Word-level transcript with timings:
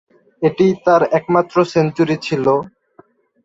এটিই 0.41 0.73
তার 0.85 1.01
একমাত্র 1.17 1.55
সেঞ্চুরি 1.71 2.15
ছিল। 2.17 2.45